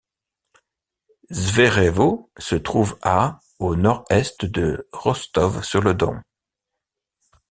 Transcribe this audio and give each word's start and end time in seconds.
Zverevo 1.31 2.31
se 2.39 2.55
trouve 2.55 2.97
à 3.03 3.39
au 3.59 3.75
nord-est 3.75 4.45
de 4.45 4.87
Rostov-sur-le-Don. 4.91 6.19